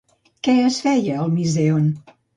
Què 0.47 0.55
es 0.61 0.79
feia 0.87 1.19
al 1.25 1.33
Misèon? 1.37 1.89